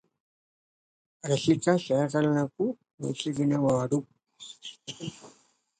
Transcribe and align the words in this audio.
రసిక 1.23 1.75
శేఖరులకు 1.83 2.65
నొసగినాడు 3.01 3.99